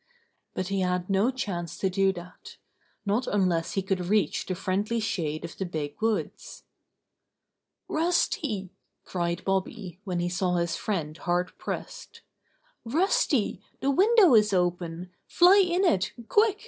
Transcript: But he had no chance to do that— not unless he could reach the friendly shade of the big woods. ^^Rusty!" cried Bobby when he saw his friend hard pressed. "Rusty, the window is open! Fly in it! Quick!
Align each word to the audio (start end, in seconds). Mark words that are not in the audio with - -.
But 0.55 0.69
he 0.69 0.79
had 0.81 1.11
no 1.11 1.29
chance 1.29 1.77
to 1.77 1.87
do 1.87 2.11
that— 2.13 2.57
not 3.05 3.27
unless 3.27 3.73
he 3.73 3.83
could 3.83 4.07
reach 4.07 4.47
the 4.47 4.55
friendly 4.55 4.99
shade 4.99 5.45
of 5.45 5.55
the 5.55 5.63
big 5.67 6.01
woods. 6.01 6.63
^^Rusty!" 7.87 8.71
cried 9.03 9.45
Bobby 9.45 9.99
when 10.03 10.19
he 10.19 10.27
saw 10.27 10.55
his 10.55 10.75
friend 10.75 11.15
hard 11.19 11.55
pressed. 11.59 12.23
"Rusty, 12.83 13.61
the 13.79 13.91
window 13.91 14.33
is 14.33 14.53
open! 14.53 15.11
Fly 15.27 15.61
in 15.63 15.85
it! 15.85 16.13
Quick! 16.27 16.57